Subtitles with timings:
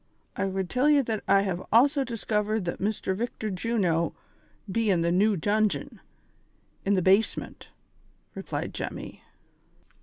[0.35, 3.15] I would tell j e that I have also diskivered that Mr.
[3.15, 4.15] Victor Juno
[4.71, 6.01] be in the new dungeon,
[6.83, 7.69] in the base ment,"
[8.33, 9.21] replied Jemmy.